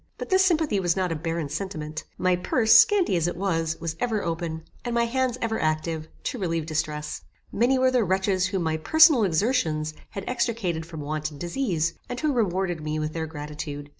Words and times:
But 0.17 0.29
this 0.31 0.43
sympathy 0.43 0.79
was 0.79 0.95
not 0.95 1.11
a 1.11 1.15
barren 1.15 1.47
sentiment. 1.47 2.05
My 2.17 2.35
purse, 2.35 2.73
scanty 2.73 3.15
as 3.15 3.27
it 3.27 3.37
was, 3.37 3.77
was 3.79 3.95
ever 3.99 4.23
open, 4.23 4.63
and 4.83 4.95
my 4.95 5.03
hands 5.05 5.37
ever 5.43 5.59
active, 5.61 6.07
to 6.23 6.39
relieve 6.39 6.65
distress. 6.65 7.21
Many 7.51 7.77
were 7.77 7.91
the 7.91 8.03
wretches 8.03 8.47
whom 8.47 8.63
my 8.63 8.77
personal 8.77 9.23
exertions 9.23 9.93
had 10.09 10.23
extricated 10.25 10.87
from 10.87 11.01
want 11.01 11.29
and 11.29 11.39
disease, 11.39 11.93
and 12.09 12.19
who 12.19 12.33
rewarded 12.33 12.81
me 12.81 12.97
with 12.97 13.13
their 13.13 13.27
gratitude. 13.27 13.89